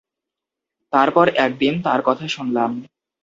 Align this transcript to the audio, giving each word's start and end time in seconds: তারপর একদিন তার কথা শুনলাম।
তারপর 0.93 1.25
একদিন 1.37 1.73
তার 1.81 2.01
কথা 2.01 2.25
শুনলাম। 2.27 2.71